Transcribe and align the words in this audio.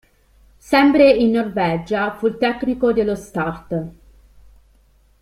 Sempre 0.57 1.11
in 1.11 1.29
Norvegia, 1.29 2.15
fu 2.15 2.25
il 2.25 2.37
tecnico 2.39 2.91
dello 2.91 3.13
Start. 3.15 3.85